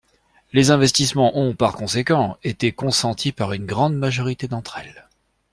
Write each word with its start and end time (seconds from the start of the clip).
Les 0.51 0.71
investissements 0.71 1.37
ont, 1.37 1.53
par 1.53 1.73
conséquent, 1.75 2.35
été 2.43 2.71
consentis 2.71 3.31
par 3.31 3.53
une 3.53 3.67
grande 3.67 3.95
majorité 3.95 4.47
d’entre 4.47 4.79
elles. 4.79 5.07